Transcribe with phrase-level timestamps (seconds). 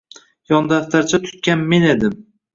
[0.53, 2.19] Yndaftarcha tutganmen edim.